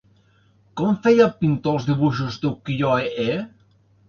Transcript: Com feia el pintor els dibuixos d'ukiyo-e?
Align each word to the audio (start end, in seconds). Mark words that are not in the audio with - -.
Com 0.79 0.95
feia 1.03 1.23
el 1.25 1.29
pintor 1.43 1.77
els 1.81 1.85
dibuixos 1.91 2.39
d'ukiyo-e? 2.47 3.39